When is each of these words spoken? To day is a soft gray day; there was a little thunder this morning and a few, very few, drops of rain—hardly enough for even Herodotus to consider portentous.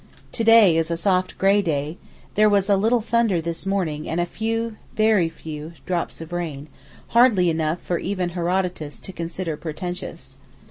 To 0.31 0.43
day 0.43 0.75
is 0.77 0.89
a 0.89 0.97
soft 0.97 1.37
gray 1.37 1.61
day; 1.61 1.97
there 2.33 2.49
was 2.49 2.71
a 2.71 2.75
little 2.75 3.01
thunder 3.01 3.39
this 3.39 3.67
morning 3.67 4.09
and 4.09 4.19
a 4.19 4.25
few, 4.25 4.77
very 4.95 5.29
few, 5.29 5.73
drops 5.85 6.21
of 6.21 6.33
rain—hardly 6.33 7.51
enough 7.51 7.79
for 7.81 7.99
even 7.99 8.29
Herodotus 8.29 8.99
to 8.99 9.13
consider 9.13 9.55
portentous. 9.57 10.37